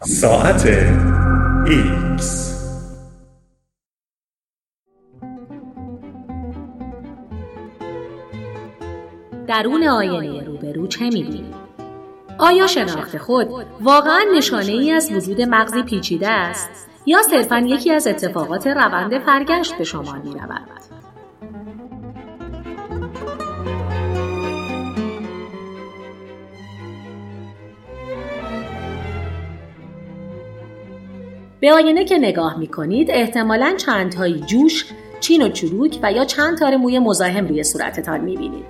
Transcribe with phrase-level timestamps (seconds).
[0.00, 0.66] ساعت
[1.66, 2.58] ایکس
[9.46, 11.54] درون آینه روبرو چه می‌بینید؟
[12.38, 13.48] آیا شناخت خود
[13.80, 19.78] واقعا نشانه ای از وجود مغزی پیچیده است یا صرفا یکی از اتفاقات روند فرگشت
[19.78, 20.34] به شما می
[31.60, 34.84] به آینه که نگاه می کنید احتمالا چند تایی جوش،
[35.20, 38.64] چین و چروک و یا چند تار موی مزاحم روی صورتتان می بینید.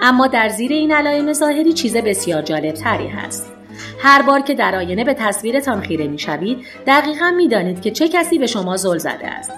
[0.00, 3.52] اما در زیر این علائم ظاهری چیز بسیار جالب تری هست.
[3.98, 8.08] هر بار که در آینه به تصویرتان خیره می شوید دقیقا می دانید که چه
[8.08, 9.52] کسی به شما زل زده است.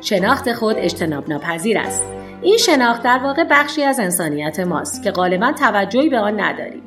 [0.00, 2.02] شناخت خود اجتناب ناپذیر است.
[2.42, 6.82] این شناخت در واقع بخشی از انسانیت ماست که غالبا توجهی به آن نداریم.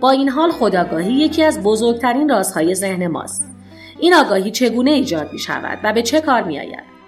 [0.00, 3.57] با این حال خداگاهی یکی از بزرگترین رازهای ذهن ماست.
[4.00, 6.98] این آگاهی چگونه ایجاد می شود و به چه کار می آید؟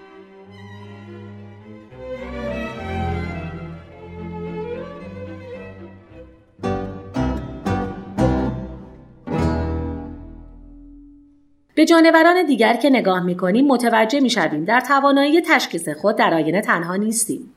[11.75, 16.35] به جانوران دیگر که نگاه می کنیم متوجه می شویم در توانایی تشخیص خود در
[16.35, 17.55] آینه تنها نیستیم.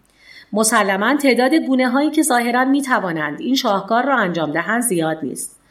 [0.53, 5.62] مسلما تعداد گونه هایی که ظاهرا می توانند این شاهکار را انجام دهند زیاد نیست.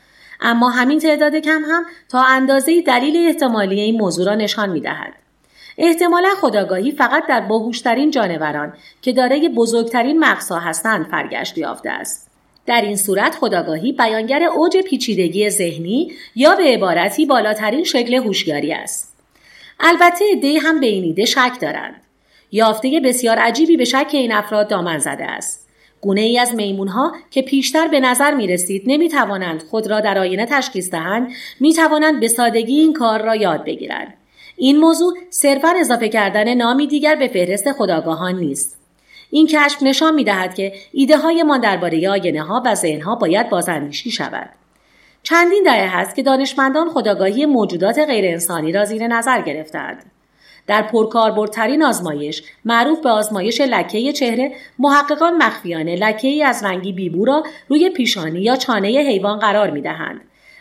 [0.43, 5.13] اما همین تعداد کم هم تا اندازه دلیل احتمالی این موضوع را نشان می دهد.
[5.79, 12.31] احتمالا خداگاهی فقط در باهوشترین جانوران که دارای بزرگترین مغزها هستند فرگشت یافته است.
[12.67, 19.17] در این صورت خداگاهی بیانگر اوج پیچیدگی ذهنی یا به عبارتی بالاترین شکل هوشیاری است.
[19.81, 21.95] البته عدهای هم به این ایده شک دارند.
[22.53, 25.62] یافته بسیار عجیبی به شک این افراد دامن زده است.
[26.03, 30.01] گونه ای از میمون ها که پیشتر به نظر می رسید نمی توانند خود را
[30.01, 34.15] در آینه تشخیص دهند می توانند به سادگی این کار را یاد بگیرند.
[34.57, 38.79] این موضوع صرفا اضافه کردن نامی دیگر به فهرست خداگاهان نیست.
[39.31, 43.15] این کشف نشان می دهد که ایده های ما درباره آینه ها و ذهن ها
[43.15, 44.51] باید بازاندیشی شود.
[45.23, 50.12] چندین دهه هست که دانشمندان خداگاهی موجودات غیرانسانی را زیر نظر گرفتند.
[50.67, 57.25] در پرکاربردترین آزمایش معروف به آزمایش لکه چهره محققان مخفیانه لکه ای از رنگی بیبو
[57.25, 60.21] را روی پیشانی یا چانه حیوان قرار می دهند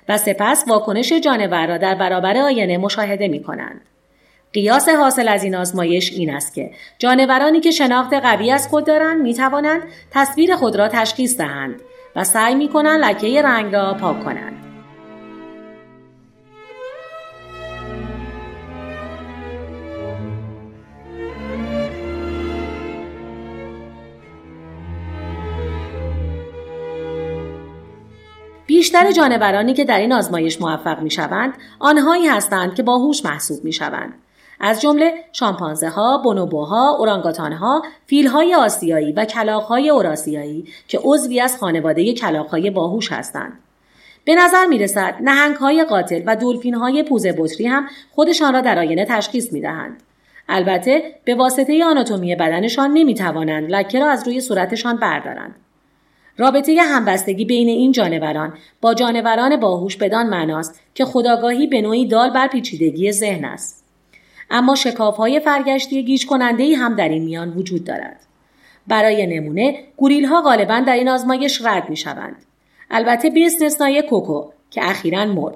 [0.10, 3.82] و سپس واکنش جانور را در برابر آینه مشاهده می کنند.
[4.54, 9.22] قیاس حاصل از این آزمایش این است که جانورانی که شناخت قوی از خود دارند
[9.22, 11.82] می توانند تصویر خود را تشخیص دهند
[12.16, 14.71] و سعی می کنند لکه رنگ را پاک کنند.
[28.66, 33.74] بیشتر جانورانی که در این آزمایش موفق می شوند آنهایی هستند که باهوش محسوب می
[33.74, 34.14] شوند.
[34.60, 41.00] از جمله شامپانزه ها، بونوبوها، اورانگاتان ها، فیل های آسیایی و کلاق های اوراسیایی که
[41.04, 43.60] عضوی از خانواده کلاق های باهوش هستند.
[44.26, 48.62] به نظر می رسد نهنگ های قاتل و دولفین های پوزه بطری هم خودشان را
[48.62, 50.04] در آینه تشخیص می دهند.
[50.50, 55.56] البته به واسطه آناتومی بدنشان نمی توانند لکه را از روی صورتشان بردارند.
[56.42, 62.30] رابطه همبستگی بین این جانوران با جانوران باهوش بدان معناست که خداگاهی به نوعی دال
[62.30, 63.86] بر پیچیدگی ذهن است.
[64.50, 68.20] اما شکاف های فرگشتی گیج کننده هم در این میان وجود دارد.
[68.88, 72.36] برای نمونه گوریل ها غالبا در این آزمایش رد می شوند.
[72.92, 75.56] البته به استثنای کوکو که اخیرا مرد.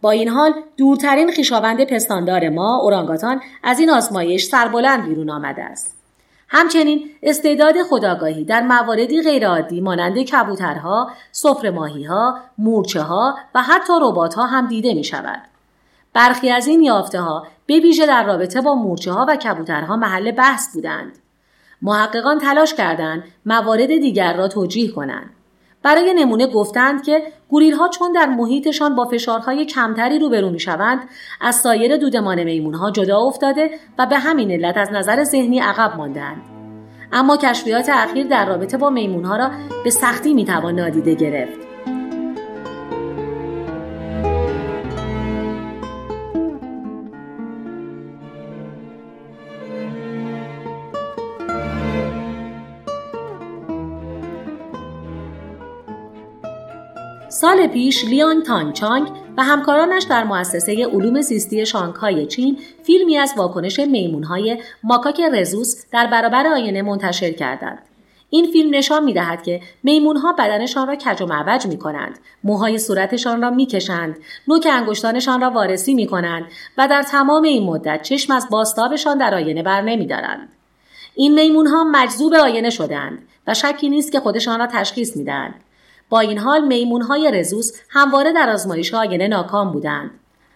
[0.00, 5.99] با این حال دورترین خیشاوند پستاندار ما اورانگاتان از این آزمایش سربلند بیرون آمده است.
[6.52, 14.34] همچنین استعداد خداگاهی در مواردی غیرعادی مانند کبوترها، سفر ماهیها، مورچه ها و حتی ربات
[14.34, 15.42] ها هم دیده می شود.
[16.12, 20.30] برخی از این یافته ها به ویژه در رابطه با مورچه ها و کبوترها محل
[20.30, 21.18] بحث بودند.
[21.82, 25.30] محققان تلاش کردند موارد دیگر را توجیه کنند.
[25.82, 31.08] برای نمونه گفتند که گوریل ها چون در محیطشان با فشارهای کمتری روبرو می شوند
[31.40, 35.96] از سایر دودمان میمون ها جدا افتاده و به همین علت از نظر ذهنی عقب
[35.96, 36.42] ماندند.
[37.12, 39.50] اما کشفیات اخیر در رابطه با میمون ها را
[39.84, 41.69] به سختی می توان نادیده گرفت.
[57.30, 63.80] سال پیش لیان تانچانگ و همکارانش در مؤسسه علوم زیستی شانگهای چین فیلمی از واکنش
[63.80, 67.78] میمونهای ماکاک رزوس در برابر آینه منتشر کردند.
[68.30, 72.18] این فیلم نشان می دهد که میمون ها بدنشان را کج و معوج می کنند.
[72.44, 74.16] موهای صورتشان را می کشند.
[74.48, 76.44] نوک انگشتانشان را وارسی می کنند
[76.78, 80.48] و در تمام این مدت چشم از باستابشان در آینه بر نمی دارند.
[81.14, 85.54] این میمون ها مجذوب آینه شدند و شکی نیست که خودشان را تشخیص می دهند.
[86.10, 90.10] با این حال میمون های رزوس همواره در آزمایش آینه ناکام بودند.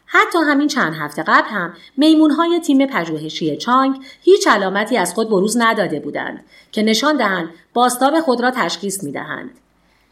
[0.06, 5.30] حتی همین چند هفته قبل هم میمون های تیم پژوهشی چانگ هیچ علامتی از خود
[5.30, 9.50] بروز نداده بودند که نشان دهند باستاب خود را تشخیص می دهند.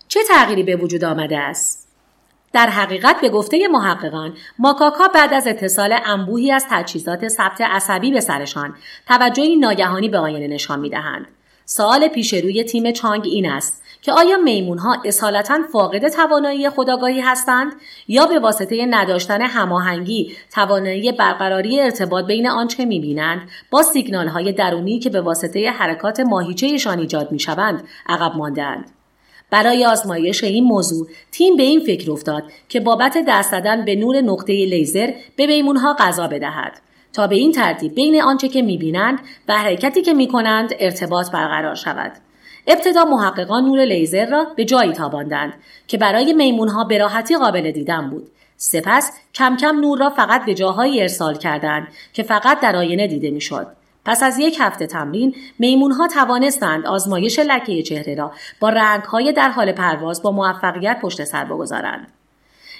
[0.08, 1.88] چه تغییری به وجود آمده است؟
[2.52, 8.20] در حقیقت به گفته محققان ماکاکا بعد از اتصال انبوهی از تجهیزات ثبت عصبی به
[8.20, 8.74] سرشان
[9.08, 11.26] توجهی ناگهانی به آینه نشان می‌دهند
[11.64, 17.20] سوال پیش روی تیم چانگ این است که آیا میمون ها اصالتا فاقد توانایی خداگاهی
[17.20, 17.72] هستند
[18.08, 23.40] یا به واسطه نداشتن هماهنگی توانایی برقراری ارتباط بین آنچه می‌بینند؟
[23.70, 28.90] با سیگنال های درونی که به واسطه حرکات ماهیچهشان ایجاد می‌شوند عقب ماندهاند.
[29.50, 34.20] برای آزمایش این موضوع تیم به این فکر افتاد که بابت دست دادن به نور
[34.20, 36.80] نقطه لیزر به میمونها غذا بدهد
[37.12, 39.18] تا به این ترتیب بین آنچه که می‌بینند
[39.48, 42.12] و حرکتی که می‌کنند ارتباط برقرار شود.
[42.66, 45.52] ابتدا محققان نور لیزر را به جایی تاباندند
[45.86, 48.30] که برای میمونها به راحتی قابل دیدن بود.
[48.56, 53.30] سپس کم کم نور را فقط به جاهایی ارسال کردند که فقط در آینه دیده
[53.30, 53.66] می‌شد.
[54.04, 59.72] پس از یک هفته تمرین میمونها توانستند آزمایش لکه چهره را با رنگهای در حال
[59.72, 62.12] پرواز با موفقیت پشت سر بگذارند.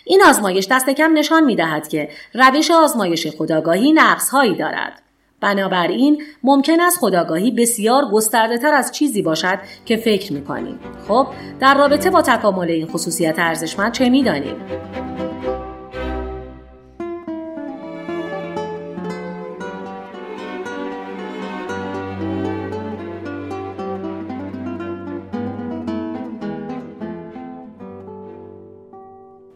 [0.05, 5.01] این آزمایش دست کم نشان می دهد که روش آزمایش خداگاهی نقص هایی دارد.
[5.42, 10.78] بنابراین ممکن است خداگاهی بسیار گسترده تر از چیزی باشد که فکر می کنیم.
[11.08, 11.26] خب
[11.60, 14.22] در رابطه با تکامل این خصوصیت ارزشمند چه می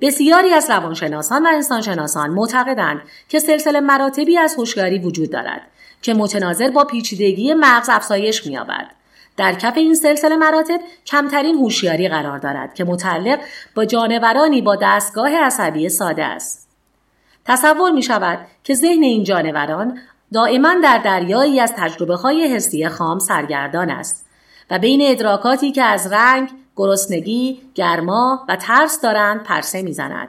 [0.06, 5.62] بسیاری از روانشناسان و انسانشناسان معتقدند که سلسله مراتبی از هوشیاری وجود دارد
[6.02, 8.86] که متناظر با پیچیدگی مغز افزایش می‌یابد.
[9.36, 13.38] در کف این سلسله مراتب کمترین هوشیاری قرار دارد که متعلق
[13.74, 16.68] با جانورانی با دستگاه عصبی ساده است.
[17.44, 19.98] تصور می شود که ذهن این جانوران
[20.32, 24.26] دائما در دریایی از تجربه های حسی خام سرگردان است
[24.70, 30.28] و بین ادراکاتی که از رنگ، گرسنگی، گرما و ترس دارند پرسه می‌زند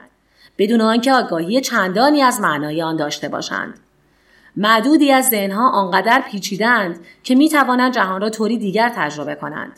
[0.58, 3.74] بدون آنکه آگاهی چندانی از معنای آن داشته باشند.
[4.56, 9.72] معدودی از ذهنها آنقدر پیچیدند که می توانند جهان را طوری دیگر تجربه کنند.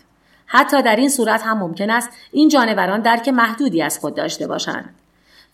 [0.47, 4.95] حتی در این صورت هم ممکن است این جانوران درک محدودی از خود داشته باشند.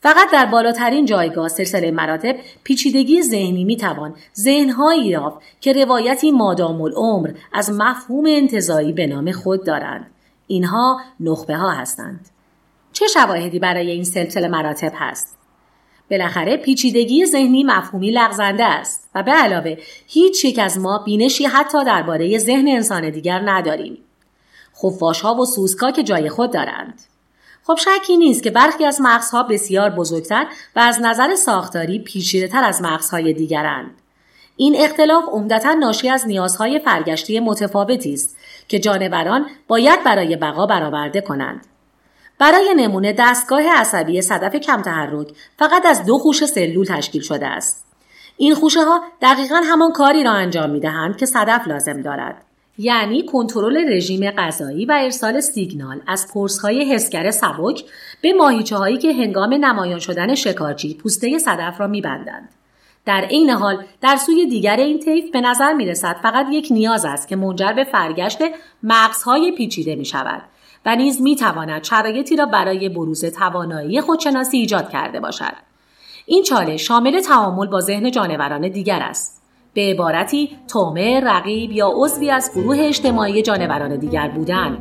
[0.01, 7.31] فقط در بالاترین جایگاه سلسله مراتب پیچیدگی ذهنی می‌توان ذهنهایی یافت که روایتی مادام العمر
[7.53, 10.11] از مفهوم انتظایی به نام خود دارند
[10.47, 12.29] اینها نخبه ها هستند.
[12.93, 15.39] چه شواهدی برای این سلسله مراتب هست؟
[16.11, 19.77] بالاخره پیچیدگی ذهنی مفهومی لغزنده است و به علاوه
[20.07, 23.99] هیچ یک از ما بینشی حتی درباره ذهن انسان دیگر نداریم.
[24.83, 27.03] خفاش ها و سوسکا که جای خود دارند.
[27.67, 30.47] خب شکی نیست که برخی از مغزها بسیار بزرگتر
[30.77, 33.91] و از نظر ساختاری پیچیده تر از مغزهای دیگرند.
[34.57, 38.37] این اختلاف عمدتا ناشی از نیازهای فرگشتی متفاوتی است
[38.69, 41.67] که جانوران باید برای بقا برآورده کنند.
[42.39, 45.29] برای نمونه دستگاه عصبی صدف کم تحرک
[45.59, 47.87] فقط از دو خوش سلول تشکیل شده است.
[48.37, 52.43] این خوشه ها دقیقا همان کاری را انجام می دهند که صدف لازم دارد.
[52.79, 57.85] یعنی کنترل رژیم غذایی و ارسال سیگنال از پرس های حسگر سبک
[58.23, 62.49] به ماهیچه هایی که هنگام نمایان شدن شکارچی پوسته صدف را میبندند.
[63.07, 67.05] در عین حال در سوی دیگر این طیف به نظر می رسد فقط یک نیاز
[67.05, 68.39] است که منجر به فرگشت
[68.83, 70.43] مغزهای پیچیده می شود
[70.87, 75.53] و نیز می تواند شرایطی را برای بروز توانایی خودشناسی ایجاد کرده باشد.
[76.27, 79.43] این چاله شامل تعامل با ذهن جانوران دیگر است.
[79.75, 84.79] به عبارتی تومه، رقیب یا عضوی از گروه اجتماعی جانوران دیگر بودن.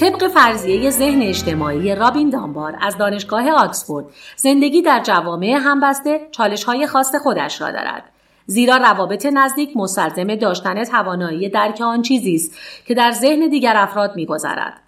[0.00, 6.86] طبق فرضیه ذهن اجتماعی رابین دامبار از دانشگاه آکسفورد زندگی در جوامع همبسته چالش های
[6.86, 8.02] خاص خودش را دارد.
[8.46, 14.16] زیرا روابط نزدیک مستلزم داشتن توانایی درک آن چیزی است که در ذهن دیگر افراد
[14.16, 14.80] میگذرد.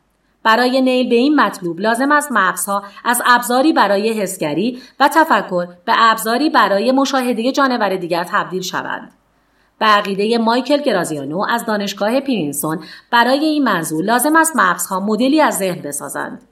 [0.42, 5.92] برای نیل به این مطلوب لازم است مغزها از ابزاری برای حسگری و تفکر به
[5.96, 9.19] ابزاری برای مشاهده جانور دیگر تبدیل شوند.
[9.80, 12.78] به عقیده مایکل گرازیانو از دانشگاه پرینسون
[13.10, 16.42] برای این منظور لازم است مغزها مدلی از ذهن بسازند.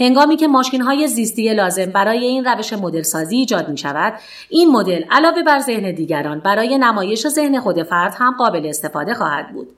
[0.00, 4.14] هنگامی که ماشین های زیستی لازم برای این روش مدل سازی ایجاد می شود
[4.48, 9.52] این مدل علاوه بر ذهن دیگران برای نمایش ذهن خود فرد هم قابل استفاده خواهد
[9.52, 9.68] بود.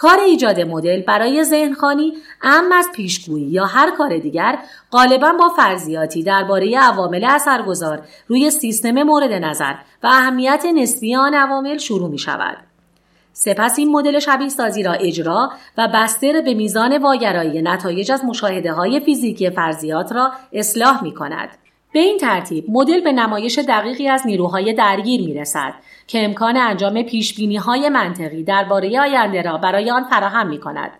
[0.00, 4.58] کار ایجاد مدل برای ذهنخانی ام از پیشگویی یا هر کار دیگر
[4.92, 11.78] غالبا با فرضیاتی درباره عوامل اثرگذار روی سیستم مورد نظر و اهمیت نسبی آن عوامل
[11.78, 12.56] شروع می شود.
[13.32, 18.72] سپس این مدل شبیه سازی را اجرا و بسته به میزان واگرایی نتایج از مشاهده
[18.72, 21.48] های فیزیکی فرضیات را اصلاح می کند.
[21.92, 25.74] به این ترتیب مدل به نمایش دقیقی از نیروهای درگیر می رسد
[26.06, 30.90] که امکان انجام پیش های منطقی درباره آینده را برای آن فراهم می کند.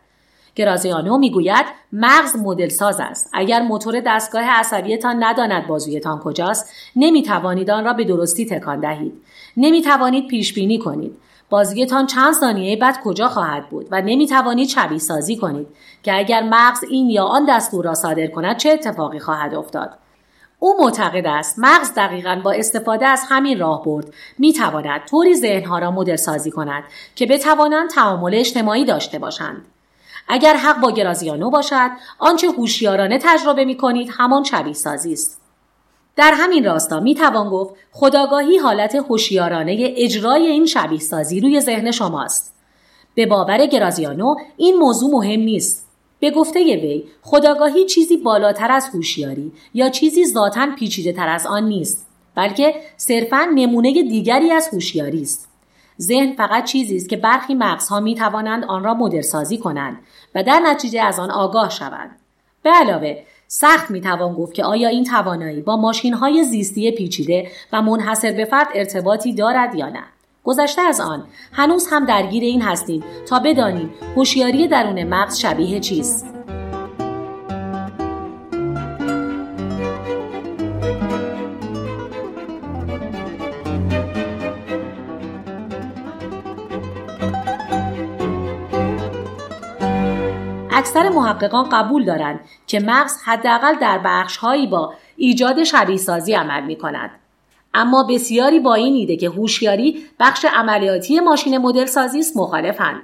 [0.54, 3.30] گرازیانو می‌گوید مغز مدل ساز است.
[3.32, 9.12] اگر موتور دستگاه عصبیتان نداند بازویتان کجاست نمی توانید آن را به درستی تکان دهید.
[9.56, 11.16] نمی توانید پیش بینی کنید.
[11.50, 15.66] بازویتان چند ثانیه بعد کجا خواهد بود و نمی توانید شبیه سازی کنید
[16.02, 19.90] که اگر مغز این یا آن دستور را صادر کند چه اتفاقی خواهد افتاد.
[20.62, 25.79] او معتقد است مغز دقیقا با استفاده از همین راه برد می تواند طوری ذهنها
[25.79, 29.64] را مدل سازی کند که بتوانند تعامل اجتماعی داشته باشند.
[30.29, 35.40] اگر حق با گرازیانو باشد آنچه هوشیارانه تجربه می کنید همان شبیه سازی است.
[36.17, 41.90] در همین راستا می توان گفت خداگاهی حالت هوشیارانه اجرای این شبیه سازی روی ذهن
[41.90, 42.55] شماست.
[43.14, 45.89] به باور گرازیانو این موضوع مهم نیست
[46.21, 51.65] به گفته وی خداگاهی چیزی بالاتر از هوشیاری یا چیزی ذاتا پیچیده تر از آن
[51.65, 55.49] نیست بلکه صرفا نمونه دیگری از هوشیاری است.
[56.00, 59.99] ذهن فقط چیزی است که برخی مغزها می توانند آن را مدل سازی کنند
[60.35, 62.11] و در نتیجه از آن آگاه شوند.
[62.62, 67.49] به علاوه سخت می توان گفت که آیا این توانایی با ماشین های زیستی پیچیده
[67.73, 70.05] و منحصر به فرد ارتباطی دارد یا نه.
[70.44, 76.26] گذشته از آن هنوز هم درگیر این هستیم تا بدانیم هوشیاری درون مغز شبیه چیست
[90.73, 96.76] اکثر محققان قبول دارند که مغز حداقل در بخشهایی با ایجاد شبیه سازی عمل می
[96.76, 97.20] کند.
[97.75, 103.03] اما بسیاری با این ایده که هوشیاری بخش عملیاتی ماشین مدل سازی است مخالفند.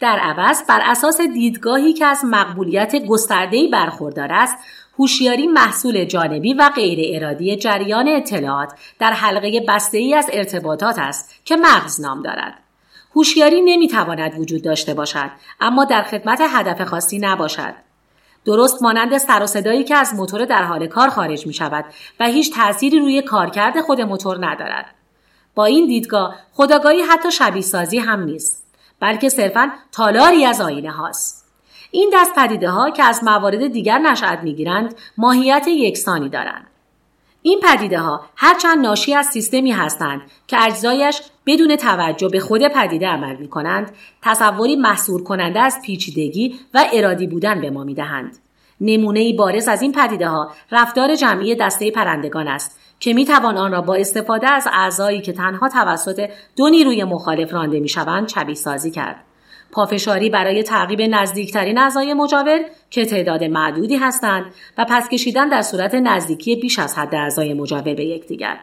[0.00, 4.56] در عوض بر اساس دیدگاهی که از مقبولیت گسترده‌ای برخوردار است
[4.98, 11.34] هوشیاری محصول جانبی و غیر ارادی جریان اطلاعات در حلقه بسته ای از ارتباطات است
[11.44, 12.54] که مغز نام دارد.
[13.16, 17.74] هوشیاری نمی‌تواند وجود داشته باشد اما در خدمت هدف خاصی نباشد.
[18.44, 21.84] درست مانند سر و صدایی که از موتور در حال کار خارج می شود
[22.20, 24.94] و هیچ تأثیری روی کارکرد خود موتور ندارد.
[25.54, 28.66] با این دیدگاه خداگاهی حتی شبیه سازی هم نیست
[29.00, 31.46] بلکه صرفا تالاری از آینه هاست.
[31.90, 36.69] این دست پدیده ها که از موارد دیگر نشأت می‌گیرند ماهیت یکسانی دارند.
[37.42, 43.08] این پدیده ها هرچند ناشی از سیستمی هستند که اجزایش بدون توجه به خود پدیده
[43.08, 43.92] عمل می کنند
[44.22, 48.38] تصوری محصور کننده از پیچیدگی و ارادی بودن به ما می دهند.
[48.80, 53.72] نمونه بارز از این پدیده ها رفتار جمعی دسته پرندگان است که می توان آن
[53.72, 58.90] را با استفاده از اعضایی که تنها توسط دو نیروی مخالف رانده می شوند سازی
[58.90, 59.24] کرد.
[59.72, 62.60] پافشاری برای تعقیب نزدیکترین اعضای مجاور
[62.90, 64.44] که تعداد معدودی هستند
[64.78, 68.58] و پس کشیدن در صورت نزدیکی بیش از حد اعضای مجاور به یکدیگر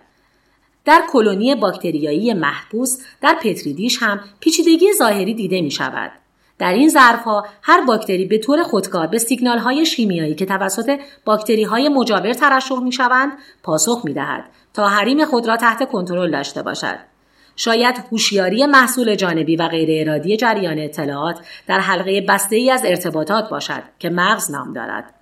[0.85, 6.11] در کلونی باکتریایی محبوس در پتریدیش هم پیچیدگی ظاهری دیده می شود.
[6.59, 11.63] در این ظرفها هر باکتری به طور خودکار به سیگنال های شیمیایی که توسط باکتری
[11.63, 13.31] های مجاور ترشح می شوند
[13.63, 17.16] پاسخ می دهد تا حریم خود را تحت کنترل داشته باشد.
[17.57, 23.49] شاید هوشیاری محصول جانبی و غیر ارادی جریان اطلاعات در حلقه بسته ای از ارتباطات
[23.49, 25.13] باشد که مغز نام دارد.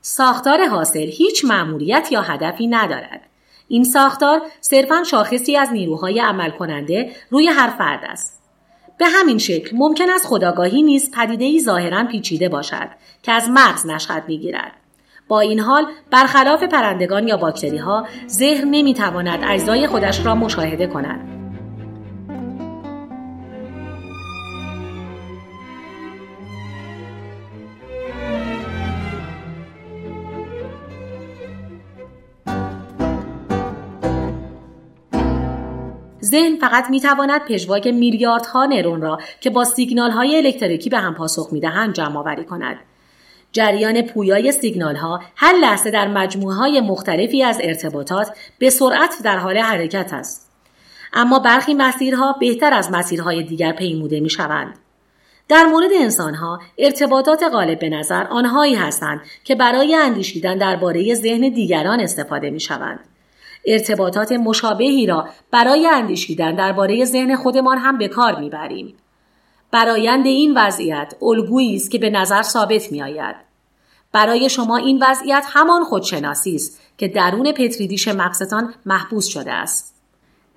[0.00, 3.20] ساختار حاصل هیچ مأموریت یا هدفی ندارد.
[3.68, 8.42] این ساختار صرفا شاخصی از نیروهای عمل کننده روی هر فرد است.
[8.98, 12.88] به همین شکل ممکن است خداگاهی نیز پدیدهای ظاهرا پیچیده باشد
[13.22, 14.72] که از مغز نشأت می‌گیرد.
[15.28, 21.37] با این حال برخلاف پرندگان یا باکتری ها ذهن نمی‌تواند اجزای خودش را مشاهده کند
[36.30, 41.48] ذهن فقط می‌تواند پژواک میلیاردها نرون را که با سیگنال های الکتریکی به هم پاسخ
[41.52, 42.76] می‌دهند جمع آوری کند
[43.52, 49.38] جریان پویای سیگنال ها هر لحظه در مجموعه های مختلفی از ارتباطات به سرعت در
[49.38, 50.50] حال حرکت است
[51.12, 54.78] اما برخی مسیرها بهتر از مسیرهای دیگر پیموده می شوند.
[55.48, 62.00] در مورد انسانها ارتباطات غالب به نظر آنهایی هستند که برای اندیشیدن درباره ذهن دیگران
[62.00, 63.00] استفاده می شوند.
[63.68, 68.94] ارتباطات مشابهی را برای اندیشیدن درباره ذهن خودمان هم به کار می‌بریم.
[69.70, 73.36] برایند این وضعیت الگویی است که به نظر ثابت می آید.
[74.12, 79.94] برای شما این وضعیت همان خودشناسی است که درون پتریدیش مغزتان محبوس شده است.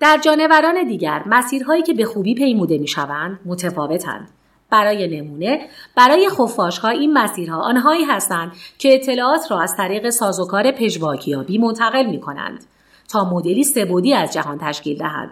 [0.00, 4.28] در جانوران دیگر مسیرهایی که به خوبی پیموده می شوند متفاوتند.
[4.70, 11.58] برای نمونه برای خفاشها این مسیرها آنهایی هستند که اطلاعات را از طریق سازوکار پژواکیابی
[11.58, 12.64] منتقل می کنند
[13.12, 15.30] تا مدلی سبودی از جهان تشکیل دهند.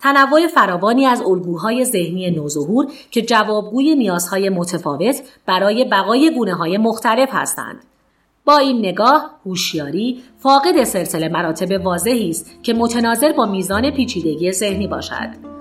[0.00, 7.28] تنوع فراوانی از الگوهای ذهنی نوظهور که جوابگوی نیازهای متفاوت برای بقای گونه های مختلف
[7.32, 7.84] هستند.
[8.44, 14.86] با این نگاه هوشیاری فاقد سلسله مراتب واضحی است که متناظر با میزان پیچیدگی ذهنی
[14.86, 15.55] باشد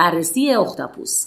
[0.00, 1.26] بررسی اختاپوس.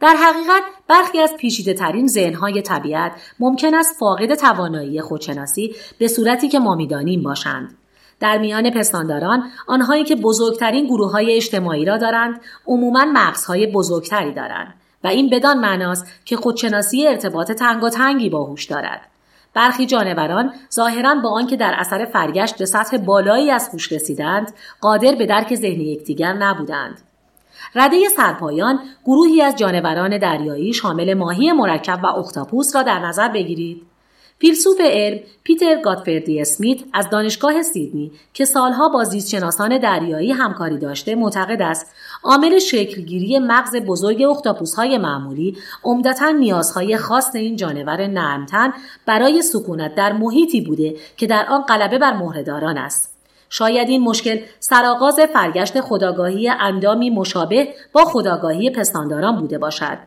[0.00, 6.48] در حقیقت برخی از پیشیده ترین ذهنهای طبیعت ممکن است فاقد توانایی خودشناسی به صورتی
[6.48, 7.74] که ما می‌دانیم باشند.
[8.20, 14.74] در میان پستانداران آنهایی که بزرگترین گروه های اجتماعی را دارند عموما مغزهای بزرگتری دارند
[15.04, 19.00] و این بدان معناست که خودشناسی ارتباط تنگ و تنگی با هوش دارد.
[19.54, 25.14] برخی جانوران ظاهرا با آنکه در اثر فرگشت به سطح بالایی از هوش رسیدند قادر
[25.14, 27.00] به درک ذهن یکدیگر نبودند.
[27.74, 33.94] رده سرپایان گروهی از جانوران دریایی شامل ماهی مرکب و اختاپوس را در نظر بگیرید.
[34.38, 41.14] فیلسوف علم پیتر گاتفردی اسمیت از دانشگاه سیدنی که سالها با زیستشناسان دریایی همکاری داشته
[41.14, 48.72] معتقد است عامل شکلگیری مغز بزرگ اختاپوسهای معمولی عمدتا نیازهای خاص این جانور نرمتن
[49.06, 53.13] برای سکونت در محیطی بوده که در آن غلبه بر مهرهداران است
[53.56, 59.98] شاید این مشکل سرآغاز فرگشت خداگاهی اندامی مشابه با خداگاهی پستانداران بوده باشد.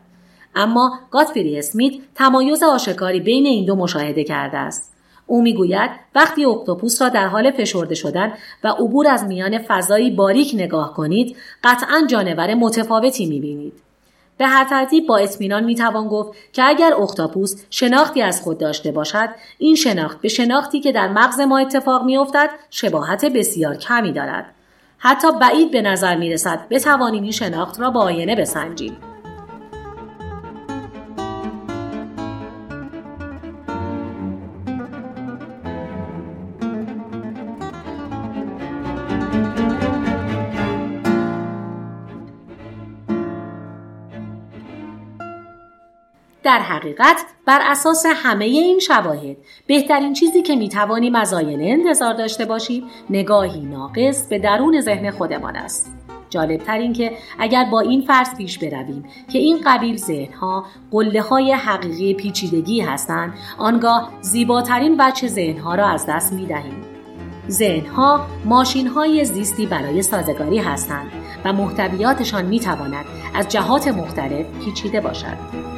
[0.56, 4.94] اما گاتفری اسمیت تمایز آشکاری بین این دو مشاهده کرده است.
[5.28, 8.34] او می‌گوید وقتی اکتوپوس را در حال فشرده شدن
[8.64, 13.74] و عبور از میان فضایی باریک نگاه کنید قطعا جانور متفاوتی می‌بینید.
[14.38, 19.30] به هر ترتیب با اطمینان می‌توان گفت که اگر اختاپوس شناختی از خود داشته باشد
[19.58, 24.46] این شناخت به شناختی که در مغز ما اتفاق میافتد شباهت بسیار کمی دارد.
[24.98, 28.98] حتی بعید به نظر می‌رسد بتوانیم این شناخت را با آینه بسنجیم.
[46.48, 52.46] در حقیقت بر اساس همه این شواهد بهترین چیزی که می‌توانیم از آینه انتظار داشته
[52.46, 55.92] باشیم نگاهی ناقص به درون ذهن خودمان است
[56.30, 61.52] جالب این که اگر با این فرض پیش برویم که این قبیل ذهنها قله های
[61.54, 66.86] حقیقی پیچیدگی هستند آنگاه زیباترین وجه ذهنها را از دست می دهیم.
[67.50, 71.12] ذهنها ماشین های زیستی برای سازگاری هستند
[71.46, 73.06] و محتویاتشان می تواند
[73.36, 75.77] از جهات مختلف پیچیده باشد.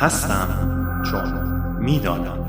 [0.00, 0.48] هستم
[1.10, 1.32] چون
[1.78, 2.39] می‌دانم.